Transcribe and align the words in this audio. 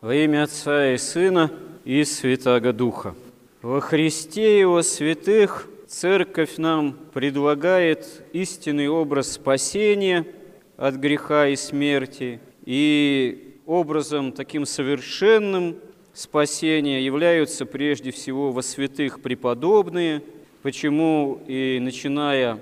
Во 0.00 0.14
имя 0.14 0.44
Отца 0.44 0.94
и 0.94 0.96
Сына 0.96 1.50
и 1.84 2.04
Святаго 2.04 2.72
Духа. 2.72 3.14
Во 3.60 3.82
Христе 3.82 4.58
Его 4.58 4.80
святых 4.80 5.68
Церковь 5.88 6.56
нам 6.56 6.96
предлагает 7.12 8.22
истинный 8.32 8.88
образ 8.88 9.32
спасения 9.32 10.24
от 10.78 10.94
греха 10.94 11.48
и 11.48 11.56
смерти, 11.56 12.40
и 12.64 13.58
образом 13.66 14.32
таким 14.32 14.64
совершенным 14.64 15.76
спасения 16.14 17.04
являются 17.04 17.66
прежде 17.66 18.10
всего 18.10 18.52
во 18.52 18.62
святых 18.62 19.20
преподобные, 19.20 20.22
почему 20.62 21.42
и 21.46 21.78
начиная 21.78 22.58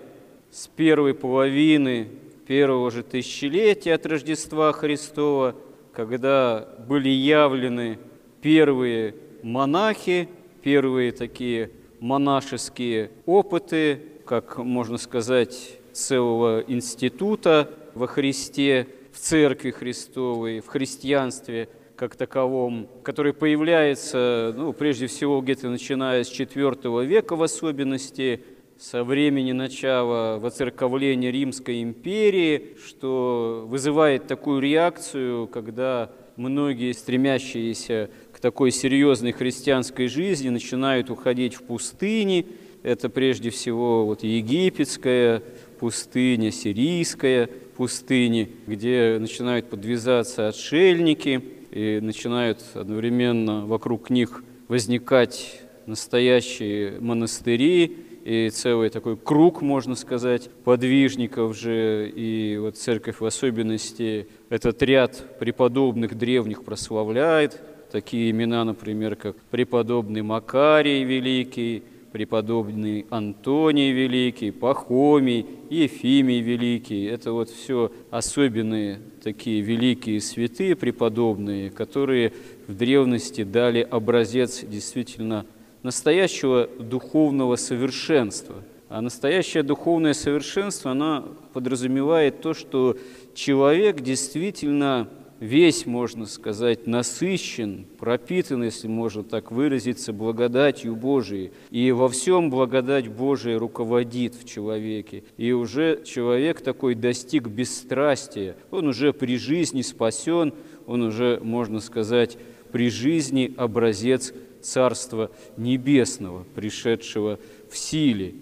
с 0.51 0.67
первой 0.67 1.15
половины 1.15 2.09
первого 2.49 2.91
же 2.91 3.05
тысячелетия 3.05 3.95
от 3.95 4.07
Рождества 4.07 4.73
Христова– 4.73 5.55
когда 5.99 6.65
были 6.87 7.09
явлены 7.09 7.99
первые 8.41 9.17
монахи, 9.43 10.29
первые 10.63 11.11
такие 11.11 11.73
монашеские 11.99 13.11
опыты, 13.27 14.03
как 14.25 14.59
можно 14.59 14.97
сказать, 14.97 15.81
целого 15.93 16.61
института 16.69 17.69
во 17.97 18.07
Христе, 18.07 18.87
в 19.13 19.19
Церкви 19.19 19.73
Христовой, 19.73 20.61
в 20.61 20.69
христианстве 20.69 21.69
как 21.97 22.15
таковом, 22.15 22.87
который 23.03 23.33
появляется, 23.33 24.55
ну, 24.57 24.73
прежде 24.73 25.09
всего, 25.09 25.41
где-то 25.41 25.69
начиная 25.69 26.23
с 26.23 26.31
IV 26.31 27.07
века 27.07 27.35
в 27.35 27.43
особенности, 27.43 28.45
со 28.79 29.03
времени 29.03 29.51
начала 29.51 30.39
воцерковления 30.39 31.33
Римской 31.33 31.83
империи, 31.83 32.77
что 32.87 33.65
вызывает 33.67 34.29
такую 34.29 34.61
реакцию, 34.61 35.49
когда 35.49 36.13
многие, 36.37 36.93
стремящиеся 36.93 38.09
к 38.33 38.39
такой 38.39 38.71
серьезной 38.71 39.33
христианской 39.33 40.07
жизни, 40.07 40.49
начинают 40.49 41.11
уходить 41.11 41.55
в 41.55 41.65
пустыни. 41.65 42.47
Это 42.85 43.09
прежде 43.09 43.51
всего 43.51 44.07
вот 44.07 44.23
египетская 44.23 45.43
пустыня, 45.81 46.53
сирийская 46.53 47.49
пустыня, 47.77 48.49
где 48.69 49.17
начинают 49.19 49.69
подвязаться 49.71 50.47
отшельники 50.47 51.43
и 51.73 51.99
начинают 52.01 52.61
одновременно 52.75 53.67
вокруг 53.67 54.09
них 54.09 54.45
возникать 54.69 55.63
настоящие 55.87 57.01
монастыри, 57.01 58.08
и 58.29 58.51
целый 58.51 58.91
такой 58.91 59.17
круг, 59.17 59.63
можно 59.63 59.95
сказать, 59.95 60.51
подвижников 60.63 61.57
же, 61.57 62.13
и 62.15 62.59
вот 62.61 62.77
церковь 62.77 63.21
в 63.21 63.25
особенности 63.25 64.29
этот 64.51 64.83
ряд 64.83 65.39
преподобных 65.39 66.15
древних 66.15 66.63
прославляет, 66.63 67.59
такие 67.91 68.31
имена, 68.31 68.65
например, 68.65 69.17
как 69.17 69.35
преподобный 69.51 70.21
Макарий 70.21 71.05
Великий, 71.05 71.85
преподобный 72.13 73.07
Антоний 73.09 73.93
Великий, 73.93 74.51
Пахомий, 74.51 75.47
Ефимий 75.71 76.41
Великий. 76.41 77.05
Это 77.07 77.33
вот 77.33 77.49
все 77.49 77.91
особенные 78.11 79.01
такие 79.23 79.63
великие 79.63 80.21
святые 80.21 80.77
преподобные, 80.77 81.71
которые 81.71 82.35
в 82.67 82.75
древности 82.75 83.43
дали 83.43 83.81
образец 83.81 84.63
действительно 84.65 85.47
настоящего 85.83 86.69
духовного 86.79 87.57
совершенства. 87.57 88.63
А 88.89 89.01
настоящее 89.03 89.63
духовное 89.63 90.15
совершенство, 90.15 90.93
оно 90.93 91.37
подразумевает 91.53 92.41
то, 92.41 92.55
что 92.55 92.97
человек 93.35 94.01
действительно 94.01 95.09
весь, 95.41 95.87
можно 95.87 96.27
сказать, 96.27 96.87
насыщен, 96.87 97.87
пропитан, 97.99 98.65
если 98.65 98.89
можно 98.89 99.23
так 99.23 99.53
выразиться, 99.53 100.13
благодатью 100.13 100.97
Божией. 100.97 101.53
И 101.71 101.93
во 101.93 102.09
всем 102.09 102.51
благодать 102.51 103.09
Божия 103.09 103.59
руководит 103.59 104.35
в 104.35 104.45
человеке. 104.45 105.25
И 105.37 105.53
уже 105.53 106.03
человек 106.05 106.61
такой 106.61 106.95
достиг 106.95 107.47
бесстрастия. 107.47 108.57
Он 108.71 108.89
уже 108.89 109.13
при 109.13 109.37
жизни 109.37 109.83
спасен, 109.83 110.53
он 110.87 111.03
уже, 111.03 111.39
можно 111.43 111.81
сказать, 111.81 112.39
при 112.73 112.91
жизни 112.91 113.55
образец 113.57 114.33
Царства 114.63 115.31
Небесного, 115.57 116.45
пришедшего 116.55 117.39
в 117.71 117.77
силе. 117.77 118.35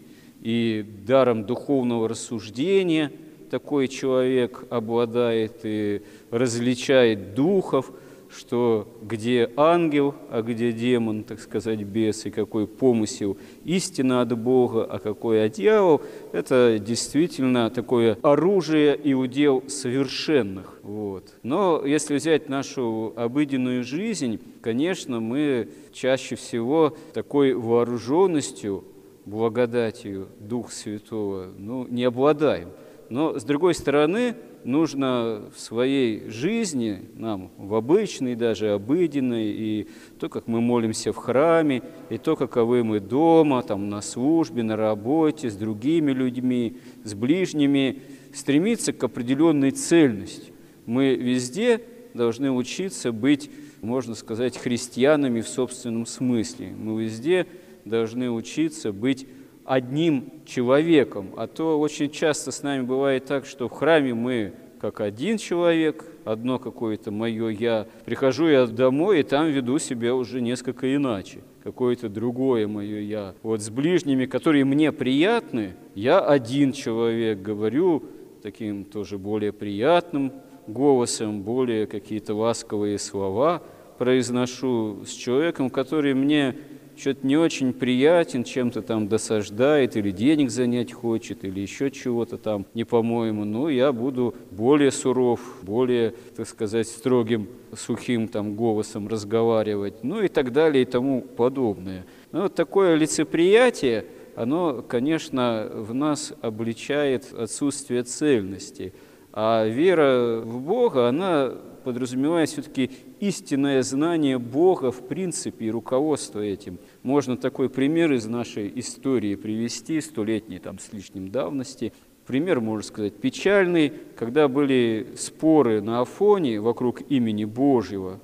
И 0.42 0.84
даром 1.06 1.44
духовного 1.44 2.08
рассуждения 2.08 3.12
такой 3.50 3.88
человек 3.88 4.64
обладает 4.70 5.60
и 5.62 6.02
различает 6.30 7.34
духов– 7.34 7.90
что 8.30 8.88
где 9.02 9.50
ангел, 9.56 10.14
а 10.30 10.42
где 10.42 10.72
демон, 10.72 11.24
так 11.24 11.40
сказать, 11.40 11.82
бес, 11.82 12.26
и 12.26 12.30
какой 12.30 12.66
помысел 12.66 13.36
истина 13.64 14.20
от 14.20 14.36
Бога, 14.38 14.84
а 14.84 14.98
какой 14.98 15.44
от 15.44 15.52
дьявол, 15.52 16.02
это 16.32 16.78
действительно 16.78 17.70
такое 17.70 18.18
оружие 18.22 18.96
и 18.96 19.14
удел 19.14 19.62
совершенных. 19.68 20.78
Вот. 20.82 21.34
Но 21.42 21.82
если 21.84 22.16
взять 22.16 22.48
нашу 22.48 23.12
обыденную 23.16 23.84
жизнь, 23.84 24.40
конечно, 24.60 25.20
мы 25.20 25.68
чаще 25.92 26.36
всего 26.36 26.96
такой 27.14 27.54
вооруженностью, 27.54 28.84
благодатью 29.26 30.28
Духа 30.38 30.72
Святого 30.72 31.48
ну, 31.58 31.86
не 31.88 32.04
обладаем. 32.04 32.70
Но, 33.08 33.38
с 33.38 33.44
другой 33.44 33.74
стороны, 33.74 34.34
нужно 34.64 35.44
в 35.54 35.60
своей 35.60 36.28
жизни, 36.28 37.02
нам 37.14 37.52
в 37.56 37.74
обычной, 37.74 38.34
даже 38.34 38.72
обыденной, 38.72 39.46
и 39.46 39.88
то, 40.18 40.28
как 40.28 40.48
мы 40.48 40.60
молимся 40.60 41.12
в 41.12 41.16
храме, 41.16 41.82
и 42.10 42.18
то, 42.18 42.34
каковы 42.34 42.82
мы 42.82 42.98
дома, 43.00 43.62
там, 43.62 43.88
на 43.88 44.00
службе, 44.00 44.62
на 44.62 44.76
работе, 44.76 45.50
с 45.50 45.56
другими 45.56 46.10
людьми, 46.10 46.78
с 47.04 47.14
ближними, 47.14 48.02
стремиться 48.34 48.92
к 48.92 49.02
определенной 49.04 49.70
цельности. 49.70 50.52
Мы 50.84 51.14
везде 51.14 51.80
должны 52.14 52.50
учиться 52.50 53.12
быть, 53.12 53.50
можно 53.82 54.14
сказать, 54.14 54.56
христианами 54.56 55.42
в 55.42 55.48
собственном 55.48 56.06
смысле. 56.06 56.74
Мы 56.76 57.04
везде 57.04 57.46
должны 57.84 58.30
учиться 58.30 58.92
быть 58.92 59.28
одним 59.66 60.32
человеком. 60.46 61.30
А 61.36 61.46
то 61.46 61.78
очень 61.78 62.10
часто 62.10 62.52
с 62.52 62.62
нами 62.62 62.82
бывает 62.82 63.26
так, 63.26 63.46
что 63.46 63.68
в 63.68 63.72
храме 63.72 64.14
мы 64.14 64.52
как 64.80 65.00
один 65.00 65.38
человек, 65.38 66.04
одно 66.24 66.58
какое-то 66.58 67.10
мое 67.10 67.48
«я». 67.48 67.86
Прихожу 68.04 68.46
я 68.46 68.66
домой, 68.66 69.20
и 69.20 69.22
там 69.22 69.48
веду 69.48 69.78
себя 69.78 70.14
уже 70.14 70.40
несколько 70.40 70.94
иначе. 70.94 71.40
Какое-то 71.64 72.08
другое 72.08 72.68
мое 72.68 73.00
«я». 73.00 73.34
Вот 73.42 73.62
с 73.62 73.70
ближними, 73.70 74.26
которые 74.26 74.64
мне 74.64 74.92
приятны, 74.92 75.74
я 75.94 76.20
один 76.20 76.72
человек, 76.72 77.40
говорю 77.40 78.04
таким 78.42 78.84
тоже 78.84 79.18
более 79.18 79.52
приятным 79.52 80.32
голосом, 80.66 81.42
более 81.42 81.86
какие-то 81.86 82.34
ласковые 82.34 82.98
слова 82.98 83.62
произношу 83.98 85.04
с 85.06 85.10
человеком, 85.10 85.70
который 85.70 86.14
мне 86.14 86.54
что-то 86.96 87.26
не 87.26 87.36
очень 87.36 87.72
приятен, 87.72 88.44
чем-то 88.44 88.82
там 88.82 89.08
досаждает, 89.08 89.96
или 89.96 90.10
денег 90.10 90.50
занять 90.50 90.92
хочет, 90.92 91.44
или 91.44 91.60
еще 91.60 91.90
чего-то 91.90 92.38
там 92.38 92.66
не 92.74 92.84
по-моему, 92.84 93.44
ну, 93.44 93.68
я 93.68 93.92
буду 93.92 94.34
более 94.50 94.90
суров, 94.90 95.40
более, 95.62 96.14
так 96.36 96.48
сказать, 96.48 96.88
строгим, 96.88 97.48
сухим 97.76 98.28
там 98.28 98.54
голосом 98.54 99.08
разговаривать, 99.08 100.02
ну 100.02 100.22
и 100.22 100.28
так 100.28 100.52
далее 100.52 100.82
и 100.82 100.86
тому 100.86 101.20
подобное. 101.20 102.06
Ну, 102.32 102.42
вот 102.42 102.54
такое 102.54 102.94
лицеприятие, 102.94 104.06
оно, 104.34 104.84
конечно, 104.86 105.70
в 105.72 105.94
нас 105.94 106.32
обличает 106.40 107.32
отсутствие 107.32 108.02
цельности. 108.02 108.92
А 109.38 109.66
вера 109.66 110.40
в 110.40 110.62
Бога, 110.62 111.08
она 111.08 111.52
подразумевает 111.84 112.48
все-таки 112.48 112.90
истинное 113.20 113.82
знание 113.82 114.38
Бога 114.38 114.90
в 114.90 115.06
принципе 115.06 115.66
и 115.66 115.70
руководство 115.70 116.40
этим. 116.40 116.78
Можно 117.02 117.36
такой 117.36 117.68
пример 117.68 118.14
из 118.14 118.24
нашей 118.24 118.72
истории 118.80 119.34
привести, 119.34 120.00
столетней 120.00 120.58
там 120.58 120.78
с 120.78 120.90
лишним 120.90 121.30
давности. 121.30 121.92
Пример, 122.26 122.60
можно 122.60 122.82
сказать, 122.82 123.12
печальный, 123.16 123.92
когда 124.16 124.48
были 124.48 125.08
споры 125.18 125.82
на 125.82 126.00
Афоне 126.00 126.58
вокруг 126.58 127.02
имени 127.10 127.44
Божьего, 127.44 128.18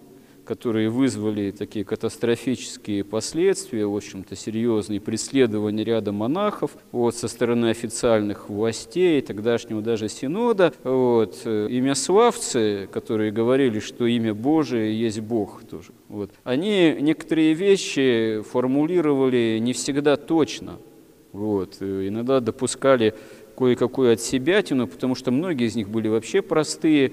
которые 0.44 0.90
вызвали 0.90 1.50
такие 1.50 1.84
катастрофические 1.84 3.04
последствия, 3.04 3.86
в 3.86 3.94
общем-то, 3.94 4.34
серьезные 4.36 5.00
преследования 5.00 5.84
ряда 5.84 6.12
монахов 6.12 6.72
вот, 6.90 7.14
со 7.14 7.28
стороны 7.28 7.70
официальных 7.70 8.48
властей, 8.48 9.20
тогдашнего 9.20 9.82
даже 9.82 10.08
синода. 10.08 10.72
Вот, 10.82 11.42
э, 11.44 11.68
имя 11.70 11.94
славцы, 11.94 12.88
которые 12.92 13.30
говорили, 13.30 13.78
что 13.78 14.06
имя 14.06 14.34
Божие 14.34 14.98
есть 14.98 15.20
Бог 15.20 15.62
тоже. 15.64 15.92
Вот, 16.08 16.30
они 16.44 16.96
некоторые 17.00 17.54
вещи 17.54 18.42
формулировали 18.50 19.58
не 19.60 19.72
всегда 19.72 20.16
точно. 20.16 20.78
Вот, 21.32 21.76
э, 21.80 22.08
иногда 22.08 22.40
допускали 22.40 23.14
кое-какую 23.56 24.14
от 24.14 24.20
себя, 24.20 24.62
потому 24.62 25.14
что 25.14 25.30
многие 25.30 25.66
из 25.66 25.76
них 25.76 25.88
были 25.88 26.08
вообще 26.08 26.42
простые, 26.42 27.12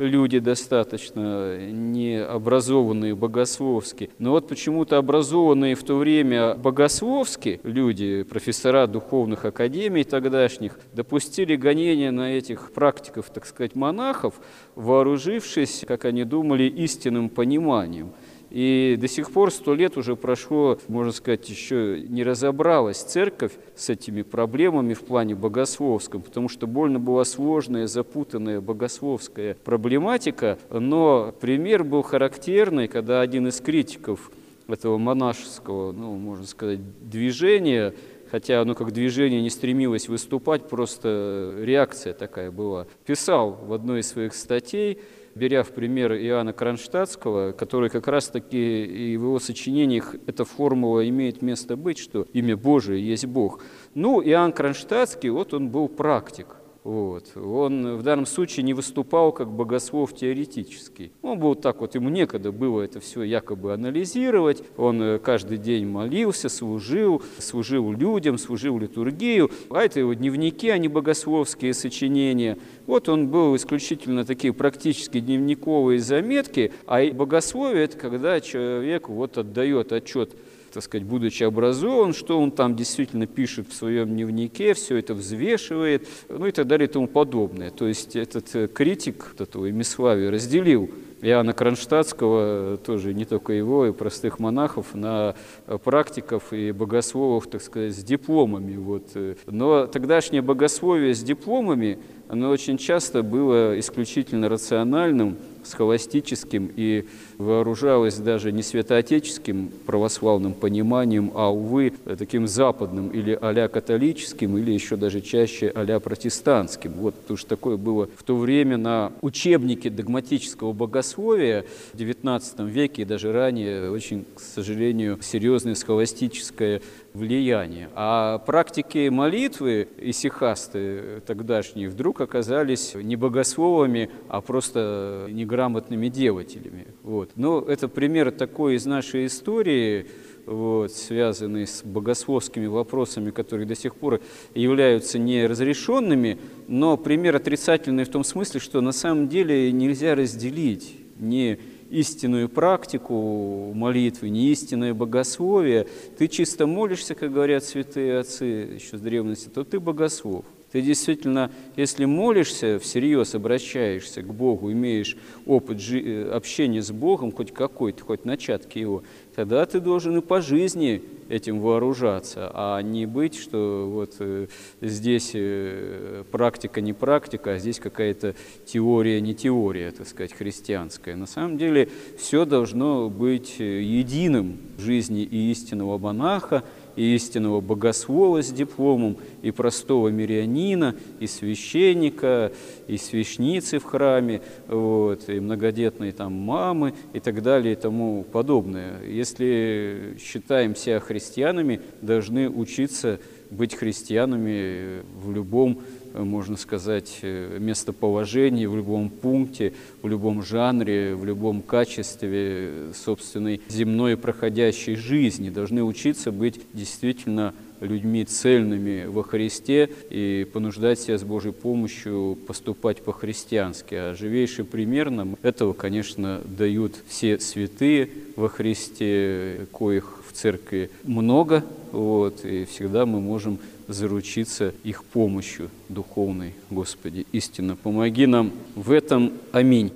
люди 0.00 0.38
достаточно 0.38 1.58
необразованные 1.58 3.14
богословски. 3.14 4.10
Но 4.18 4.32
вот 4.32 4.48
почему-то 4.48 4.96
образованные 4.96 5.74
в 5.74 5.82
то 5.84 5.96
время 5.96 6.54
богословски 6.54 7.60
люди, 7.62 8.22
профессора 8.22 8.86
духовных 8.86 9.44
академий 9.44 10.04
тогдашних, 10.04 10.78
допустили 10.94 11.56
гонения 11.56 12.10
на 12.10 12.32
этих 12.32 12.72
практиков, 12.72 13.30
так 13.32 13.46
сказать, 13.46 13.74
монахов, 13.74 14.34
вооружившись, 14.74 15.84
как 15.86 16.04
они 16.06 16.24
думали, 16.24 16.64
истинным 16.64 17.28
пониманием. 17.28 18.12
И 18.50 18.96
до 19.00 19.06
сих 19.06 19.30
пор 19.30 19.52
сто 19.52 19.74
лет 19.74 19.96
уже 19.96 20.16
прошло, 20.16 20.78
можно 20.88 21.12
сказать, 21.12 21.48
еще 21.48 22.04
не 22.08 22.24
разобралась 22.24 22.98
церковь 22.98 23.52
с 23.76 23.88
этими 23.90 24.22
проблемами 24.22 24.94
в 24.94 25.02
плане 25.02 25.34
богословском, 25.36 26.22
потому 26.22 26.48
что 26.48 26.66
больно 26.66 26.98
была 26.98 27.24
сложная, 27.24 27.86
запутанная 27.86 28.60
богословская 28.60 29.56
проблематика, 29.64 30.58
но 30.70 31.32
пример 31.40 31.84
был 31.84 32.02
характерный, 32.02 32.88
когда 32.88 33.20
один 33.20 33.46
из 33.46 33.60
критиков 33.60 34.30
этого 34.68 34.98
монашеского, 34.98 35.92
ну, 35.92 36.16
можно 36.16 36.46
сказать, 36.46 36.80
движения, 37.08 37.94
хотя 38.30 38.60
оно 38.60 38.74
как 38.74 38.92
движение 38.92 39.42
не 39.42 39.50
стремилось 39.50 40.08
выступать, 40.08 40.68
просто 40.68 41.54
реакция 41.58 42.14
такая 42.14 42.50
была, 42.50 42.86
писал 43.04 43.52
в 43.52 43.72
одной 43.72 44.00
из 44.00 44.08
своих 44.08 44.34
статей, 44.34 44.98
беря 45.34 45.62
в 45.62 45.70
пример 45.70 46.12
Иоанна 46.12 46.52
Кронштадтского, 46.52 47.52
который 47.52 47.90
как 47.90 48.08
раз-таки 48.08 48.84
и 48.84 49.16
в 49.16 49.22
его 49.22 49.38
сочинениях 49.38 50.14
эта 50.26 50.44
формула 50.44 51.08
имеет 51.08 51.42
место 51.42 51.76
быть, 51.76 51.98
что 51.98 52.26
имя 52.32 52.56
Божие 52.56 53.06
есть 53.06 53.26
Бог. 53.26 53.62
Ну, 53.94 54.22
Иоанн 54.22 54.52
Кронштадтский, 54.52 55.30
вот 55.30 55.54
он 55.54 55.68
был 55.68 55.88
практик. 55.88 56.46
Вот. 56.82 57.36
Он 57.36 57.96
в 57.96 58.02
данном 58.02 58.24
случае 58.24 58.64
не 58.64 58.72
выступал 58.72 59.32
как 59.32 59.50
богослов 59.50 60.14
теоретический. 60.14 61.12
Он 61.20 61.38
был 61.38 61.54
так 61.54 61.80
вот, 61.80 61.94
ему 61.94 62.08
некогда 62.08 62.52
было 62.52 62.80
это 62.80 63.00
все 63.00 63.22
якобы 63.22 63.74
анализировать. 63.74 64.62
Он 64.78 65.02
э, 65.02 65.18
каждый 65.18 65.58
день 65.58 65.86
молился, 65.86 66.48
служил, 66.48 67.22
служил 67.38 67.92
людям, 67.92 68.38
служил 68.38 68.78
литургию. 68.78 69.50
А 69.68 69.82
это 69.82 70.00
его 70.00 70.14
дневники, 70.14 70.70
а 70.70 70.78
не 70.78 70.88
богословские 70.88 71.74
сочинения. 71.74 72.56
Вот 72.86 73.10
он 73.10 73.28
был 73.28 73.54
исключительно 73.56 74.24
такие 74.24 74.54
практически 74.54 75.20
дневниковые 75.20 76.00
заметки. 76.00 76.72
А 76.86 77.04
богословие– 77.12 77.84
это 77.84 77.98
когда 77.98 78.40
человек 78.40 79.10
вот 79.10 79.36
отдает 79.36 79.92
отчет 79.92 80.34
так 80.72 80.82
сказать, 80.82 81.06
будучи 81.06 81.42
образован, 81.42 82.12
что 82.12 82.40
он 82.40 82.50
там 82.50 82.76
действительно 82.76 83.26
пишет 83.26 83.68
в 83.68 83.74
своем 83.74 84.08
дневнике, 84.10 84.74
все 84.74 84.96
это 84.96 85.14
взвешивает, 85.14 86.08
ну 86.28 86.46
и 86.46 86.52
так 86.52 86.66
далее 86.66 86.88
и 86.88 86.90
тому 86.90 87.06
подобное. 87.06 87.70
То 87.70 87.86
есть 87.86 88.16
этот 88.16 88.54
э, 88.54 88.68
критик 88.68 89.34
этого 89.38 89.68
Имиславия 89.70 90.30
разделил 90.30 90.90
Иоанна 91.22 91.52
Кронштадтского, 91.52 92.78
тоже 92.78 93.14
не 93.14 93.24
только 93.24 93.52
его, 93.52 93.86
и 93.86 93.92
простых 93.92 94.38
монахов, 94.38 94.94
на 94.94 95.34
э, 95.66 95.78
практиков 95.82 96.52
и 96.52 96.72
богословов, 96.72 97.46
так 97.46 97.62
сказать, 97.62 97.94
с 97.94 98.02
дипломами. 98.02 98.76
Вот. 98.76 99.08
Э. 99.14 99.34
Но 99.46 99.86
тогдашнее 99.86 100.42
богословие 100.42 101.14
с 101.14 101.22
дипломами, 101.22 101.98
оно 102.28 102.50
очень 102.50 102.78
часто 102.78 103.22
было 103.22 103.78
исключительно 103.78 104.48
рациональным, 104.48 105.36
схоластическим 105.64 106.70
и 106.74 107.06
вооружалась 107.38 108.16
даже 108.16 108.52
не 108.52 108.62
святоотеческим 108.62 109.70
православным 109.86 110.54
пониманием, 110.54 111.32
а, 111.34 111.52
увы, 111.52 111.92
таким 112.18 112.46
западным 112.46 113.08
или 113.08 113.38
а 113.40 113.68
католическим, 113.68 114.56
или 114.58 114.72
еще 114.72 114.96
даже 114.96 115.20
чаще 115.20 115.68
а 115.68 116.00
протестантским. 116.00 116.92
Вот, 116.92 117.14
потому 117.14 117.36
что 117.36 117.48
такое 117.48 117.76
было 117.76 118.08
в 118.16 118.22
то 118.22 118.36
время 118.36 118.76
на 118.76 119.12
учебнике 119.20 119.90
догматического 119.90 120.72
богословия 120.72 121.09
в 121.16 121.96
XIX 121.96 122.68
веке 122.68 123.02
и 123.02 123.04
даже 123.04 123.32
ранее 123.32 123.90
очень, 123.90 124.24
к 124.34 124.40
сожалению, 124.40 125.18
серьезное 125.22 125.74
схоластическое 125.74 126.82
влияние. 127.14 127.88
А 127.94 128.38
практики 128.38 129.08
молитвы 129.08 129.88
и 129.98 130.12
сихасты 130.12 131.20
тогдашние 131.26 131.88
вдруг 131.88 132.20
оказались 132.20 132.94
не 132.94 133.16
богословами, 133.16 134.10
а 134.28 134.40
просто 134.40 135.26
неграмотными 135.30 136.08
девателями. 136.08 136.86
Вот. 137.02 137.30
Но 137.36 137.60
это 137.60 137.88
пример 137.88 138.30
такой 138.30 138.76
из 138.76 138.86
нашей 138.86 139.26
истории, 139.26 140.06
вот, 140.46 140.92
связанный 140.92 141.66
с 141.66 141.82
богословскими 141.84 142.66
вопросами, 142.66 143.30
которые 143.30 143.66
до 143.66 143.74
сих 143.74 143.94
пор 143.94 144.20
являются 144.54 145.18
неразрешенными, 145.18 146.38
но 146.66 146.96
пример 146.96 147.36
отрицательный 147.36 148.04
в 148.04 148.08
том 148.08 148.24
смысле, 148.24 148.60
что 148.60 148.80
на 148.80 148.92
самом 148.92 149.28
деле 149.28 149.70
нельзя 149.72 150.14
разделить 150.14 150.99
не 151.20 151.58
истинную 151.90 152.48
практику 152.48 153.72
молитвы, 153.74 154.30
не 154.30 154.48
истинное 154.48 154.94
богословие, 154.94 155.86
ты 156.18 156.28
чисто 156.28 156.66
молишься, 156.66 157.14
как 157.14 157.32
говорят 157.32 157.64
святые 157.64 158.18
отцы 158.20 158.44
еще 158.44 158.96
с 158.96 159.00
древности, 159.00 159.48
то 159.48 159.64
ты 159.64 159.80
богослов. 159.80 160.44
Ты 160.72 160.82
действительно, 160.82 161.50
если 161.76 162.04
молишься, 162.04 162.78
всерьез 162.78 163.34
обращаешься 163.34 164.22
к 164.22 164.32
Богу, 164.32 164.70
имеешь 164.70 165.16
опыт 165.44 165.80
э, 165.90 166.30
общения 166.32 166.80
с 166.80 166.92
Богом, 166.92 167.32
хоть 167.32 167.52
какой-то, 167.52 168.04
хоть 168.04 168.24
начатки 168.24 168.78
его, 168.78 169.02
тогда 169.34 169.66
ты 169.66 169.80
должен 169.80 170.18
и 170.18 170.20
по 170.20 170.40
жизни 170.40 171.02
этим 171.28 171.60
вооружаться, 171.60 172.50
а 172.54 172.80
не 172.82 173.04
быть, 173.06 173.34
что 173.34 173.88
вот 173.90 174.16
э, 174.20 174.46
здесь 174.80 175.32
э, 175.34 176.22
практика 176.30 176.80
не 176.80 176.92
практика, 176.92 177.54
а 177.54 177.58
здесь 177.58 177.80
какая-то 177.80 178.36
теория 178.64 179.20
не 179.20 179.34
теория, 179.34 179.90
так 179.90 180.06
сказать, 180.06 180.32
христианская. 180.32 181.16
На 181.16 181.26
самом 181.26 181.58
деле 181.58 181.88
все 182.16 182.44
должно 182.44 183.10
быть 183.10 183.58
единым 183.58 184.58
в 184.76 184.82
жизни 184.82 185.22
и 185.22 185.50
истинного 185.50 185.98
монаха, 185.98 186.62
и 186.96 187.14
истинного 187.14 187.60
богослова 187.60 188.42
с 188.42 188.50
дипломом, 188.50 189.16
и 189.42 189.50
простого 189.50 190.08
мирянина, 190.08 190.94
и 191.18 191.26
священника, 191.26 192.52
и 192.86 192.96
свящницы 192.96 193.78
в 193.78 193.84
храме, 193.84 194.42
вот, 194.66 195.28
и 195.28 195.40
многодетной 195.40 196.12
там 196.12 196.32
мамы 196.32 196.94
и 197.12 197.20
так 197.20 197.42
далее 197.42 197.72
и 197.72 197.76
тому 197.76 198.24
подобное. 198.24 199.02
Если 199.04 200.16
считаем 200.20 200.74
себя 200.76 201.00
христианами, 201.00 201.80
должны 202.02 202.48
учиться 202.48 203.20
быть 203.50 203.74
христианами 203.74 205.02
в 205.22 205.32
любом 205.32 205.80
можно 206.14 206.56
сказать, 206.56 207.18
э, 207.22 207.58
местоположении, 207.58 208.66
в 208.66 208.76
любом 208.76 209.10
пункте, 209.10 209.72
в 210.02 210.08
любом 210.08 210.42
жанре, 210.42 211.14
в 211.14 211.24
любом 211.24 211.62
качестве 211.62 212.92
собственной 212.94 213.60
земной 213.68 214.16
проходящей 214.16 214.96
жизни. 214.96 215.50
Должны 215.50 215.82
учиться 215.82 216.32
быть 216.32 216.60
действительно 216.72 217.54
людьми 217.80 218.24
цельными 218.24 219.06
во 219.06 219.22
Христе 219.22 219.90
и 220.10 220.46
понуждать 220.52 221.00
себя 221.00 221.18
с 221.18 221.24
Божьей 221.24 221.52
помощью 221.52 222.38
поступать 222.46 223.02
по-христиански. 223.02 223.94
А 223.94 224.14
живейший 224.14 224.64
пример 224.64 225.10
нам 225.10 225.36
этого, 225.42 225.72
конечно, 225.72 226.40
дают 226.44 226.94
все 227.08 227.38
святые 227.40 228.10
во 228.36 228.48
Христе, 228.48 229.66
коих 229.72 230.22
в 230.28 230.32
церкви 230.32 230.90
много, 231.04 231.64
вот, 231.92 232.44
и 232.44 232.64
всегда 232.64 233.06
мы 233.06 233.20
можем 233.20 233.58
заручиться 233.92 234.72
их 234.84 235.04
помощью 235.04 235.70
духовной, 235.88 236.54
Господи, 236.70 237.26
истинно. 237.32 237.76
Помоги 237.76 238.26
нам 238.26 238.52
в 238.74 238.92
этом. 238.92 239.32
Аминь. 239.52 239.92